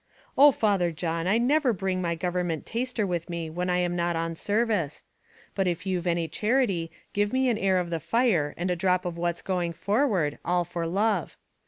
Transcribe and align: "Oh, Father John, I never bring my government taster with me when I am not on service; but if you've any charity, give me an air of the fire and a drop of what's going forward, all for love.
"Oh, 0.35 0.51
Father 0.51 0.91
John, 0.91 1.27
I 1.27 1.37
never 1.37 1.73
bring 1.73 2.01
my 2.01 2.15
government 2.15 2.65
taster 2.65 3.05
with 3.05 3.29
me 3.29 3.51
when 3.51 3.69
I 3.69 3.77
am 3.77 3.95
not 3.95 4.15
on 4.15 4.33
service; 4.33 5.03
but 5.53 5.67
if 5.67 5.85
you've 5.85 6.07
any 6.07 6.27
charity, 6.27 6.91
give 7.13 7.31
me 7.31 7.49
an 7.49 7.57
air 7.59 7.77
of 7.77 7.91
the 7.91 7.99
fire 7.99 8.55
and 8.57 8.71
a 8.71 8.75
drop 8.75 9.05
of 9.05 9.15
what's 9.19 9.43
going 9.43 9.73
forward, 9.73 10.39
all 10.43 10.65
for 10.65 10.87
love. 10.87 11.37